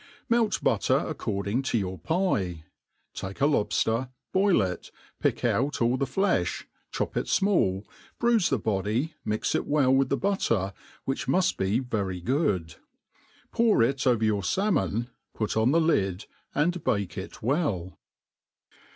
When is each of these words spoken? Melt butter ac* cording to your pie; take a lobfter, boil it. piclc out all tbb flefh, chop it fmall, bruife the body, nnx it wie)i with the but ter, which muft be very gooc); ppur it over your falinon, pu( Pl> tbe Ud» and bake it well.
Melt 0.29 0.63
butter 0.63 0.99
ac* 1.05 1.13
cording 1.13 1.61
to 1.61 1.77
your 1.77 1.99
pie; 1.99 2.65
take 3.13 3.39
a 3.39 3.43
lobfter, 3.45 4.09
boil 4.33 4.63
it. 4.63 4.89
piclc 5.23 5.47
out 5.47 5.79
all 5.79 5.95
tbb 5.95 6.09
flefh, 6.15 6.63
chop 6.91 7.15
it 7.15 7.27
fmall, 7.27 7.85
bruife 8.19 8.49
the 8.49 8.57
body, 8.57 9.13
nnx 9.27 9.53
it 9.53 9.67
wie)i 9.67 9.95
with 9.95 10.09
the 10.09 10.17
but 10.17 10.39
ter, 10.39 10.73
which 11.05 11.27
muft 11.27 11.55
be 11.57 11.77
very 11.77 12.19
gooc); 12.19 12.77
ppur 13.53 13.87
it 13.87 14.07
over 14.07 14.25
your 14.25 14.41
falinon, 14.41 15.09
pu( 15.35 15.45
Pl> 15.45 15.65
tbe 15.67 15.89
Ud» 16.15 16.25
and 16.55 16.83
bake 16.83 17.15
it 17.15 17.43
well. 17.43 17.99